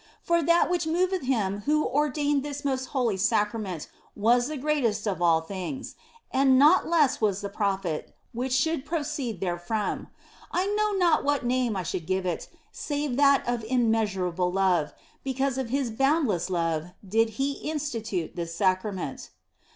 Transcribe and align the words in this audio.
For 0.19 0.41
that 0.41 0.67
which 0.67 0.87
moveth 0.87 1.21
Him 1.21 1.59
who 1.67 1.85
ordained 1.85 2.41
this 2.41 2.65
most 2.65 2.85
holy 2.87 3.17
Sacrament 3.17 3.87
was 4.15 4.47
the 4.47 4.57
greatest 4.57 5.07
of 5.07 5.21
all 5.21 5.41
things, 5.41 5.93
and 6.31 6.57
not 6.57 6.89
less 6.89 7.21
was 7.21 7.41
the 7.41 7.49
profit 7.49 8.11
which 8.33 8.51
should 8.51 8.83
pro 8.83 9.01
ceed 9.01 9.39
therefrom. 9.41 10.07
I 10.51 10.65
know 10.73 10.93
not 10.93 11.23
what 11.23 11.45
name 11.45 11.75
I 11.75 11.83
should 11.83 12.07
give 12.07 12.25
it, 12.25 12.47
save 12.71 13.15
that 13.17 13.47
of 13.47 13.63
immeasurable 13.63 14.51
love, 14.51 14.91
because 15.23 15.59
of 15.59 15.69
His 15.69 15.91
bound 15.91 16.27
less 16.27 16.49
love 16.49 16.93
did 17.07 17.37
He 17.37 17.69
institute 17.69 18.35
this 18.35 18.55
Sacrament. 18.55 19.29